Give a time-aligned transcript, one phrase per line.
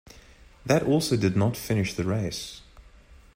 [0.65, 2.61] That also did not finish the race.